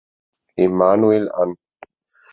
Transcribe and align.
Emanuel 0.63 1.25
an. 1.41 1.51